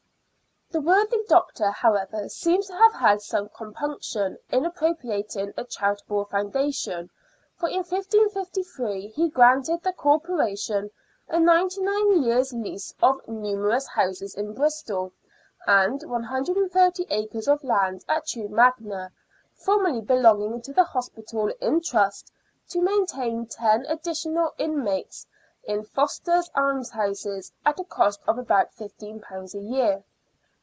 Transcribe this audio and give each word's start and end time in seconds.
The 0.73 0.79
worthy 0.79 1.21
doctor, 1.27 1.69
however, 1.69 2.29
seems 2.29 2.67
to 2.67 2.73
have 2.73 2.93
had 2.93 3.21
some 3.21 3.49
compunction 3.49 4.37
in 4.49 4.63
appropriating 4.65 5.53
a 5.57 5.65
charitable 5.65 6.27
founda 6.27 6.73
tion, 6.73 7.09
for 7.57 7.67
in 7.67 7.79
1553 7.83 9.09
he 9.09 9.27
granted 9.27 9.83
the 9.83 9.91
Corporation 9.91 10.89
a 11.27 11.41
ninety 11.41 11.81
nine 11.81 12.23
years' 12.23 12.53
lease 12.53 12.93
of 13.01 13.19
numerous 13.27 13.85
houses 13.85 14.33
in 14.33 14.53
Bristol, 14.53 15.11
and 15.67 16.01
130 16.03 17.05
acres 17.09 17.49
of 17.49 17.61
land 17.65 18.05
at 18.07 18.27
Chew 18.27 18.47
Magna, 18.47 19.11
formerly 19.53 19.99
belonging 19.99 20.61
to 20.61 20.71
the 20.71 20.85
Hospital 20.85 21.49
in 21.59 21.81
trust, 21.81 22.31
to 22.69 22.79
maintain 22.81 23.45
ten 23.45 23.85
additional 23.87 24.53
inmates 24.57 25.27
in 25.65 25.83
Foster's 25.83 26.49
Almshouses 26.55 27.51
at 27.65 27.77
a 27.77 27.83
cost 27.83 28.21
of 28.25 28.37
about 28.37 28.71
£15 28.73 29.53
a 29.53 29.59
year. 29.61 30.05